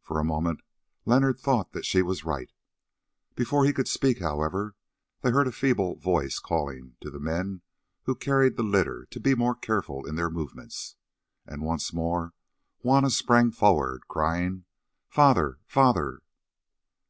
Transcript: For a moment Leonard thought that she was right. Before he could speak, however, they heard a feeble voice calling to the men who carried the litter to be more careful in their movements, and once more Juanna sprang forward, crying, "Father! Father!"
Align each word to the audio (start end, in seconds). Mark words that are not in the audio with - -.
For 0.00 0.18
a 0.18 0.24
moment 0.24 0.62
Leonard 1.04 1.38
thought 1.38 1.72
that 1.72 1.84
she 1.84 2.00
was 2.00 2.24
right. 2.24 2.50
Before 3.34 3.66
he 3.66 3.74
could 3.74 3.86
speak, 3.88 4.20
however, 4.20 4.74
they 5.20 5.32
heard 5.32 5.46
a 5.46 5.52
feeble 5.52 5.96
voice 5.96 6.38
calling 6.38 6.96
to 7.02 7.10
the 7.10 7.20
men 7.20 7.60
who 8.04 8.14
carried 8.14 8.56
the 8.56 8.62
litter 8.62 9.04
to 9.10 9.20
be 9.20 9.34
more 9.34 9.54
careful 9.54 10.06
in 10.06 10.14
their 10.16 10.30
movements, 10.30 10.96
and 11.46 11.60
once 11.60 11.92
more 11.92 12.32
Juanna 12.80 13.10
sprang 13.10 13.50
forward, 13.50 14.08
crying, 14.08 14.64
"Father! 15.10 15.58
Father!" 15.66 16.22